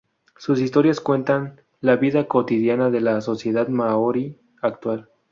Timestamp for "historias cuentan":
0.61-1.61